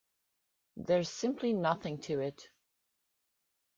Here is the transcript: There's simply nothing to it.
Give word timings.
There's 0.77 1.11
simply 1.11 1.53
nothing 1.53 1.99
to 2.05 2.21
it. 2.21 2.49